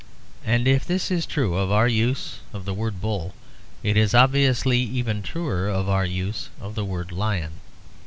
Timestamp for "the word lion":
6.73-7.59